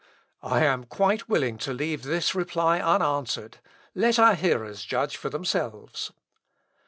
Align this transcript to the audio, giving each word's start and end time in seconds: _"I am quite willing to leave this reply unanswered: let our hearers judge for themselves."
_"I 0.41 0.63
am 0.63 0.85
quite 0.85 1.29
willing 1.29 1.59
to 1.59 1.73
leave 1.73 2.01
this 2.01 2.33
reply 2.33 2.79
unanswered: 2.79 3.59
let 3.93 4.17
our 4.17 4.33
hearers 4.33 4.83
judge 4.83 5.15
for 5.15 5.29
themselves." 5.29 6.11